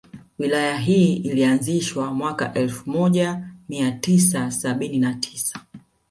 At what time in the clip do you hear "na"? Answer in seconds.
4.99-5.13